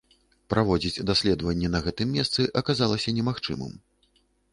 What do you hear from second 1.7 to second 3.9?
на гэтым месцы аказалася немагчымым.